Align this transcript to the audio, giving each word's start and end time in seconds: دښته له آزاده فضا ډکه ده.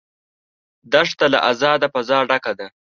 دښته 0.91 1.25
له 1.33 1.39
آزاده 1.51 1.87
فضا 1.93 2.17
ډکه 2.29 2.53
ده. 2.59 2.67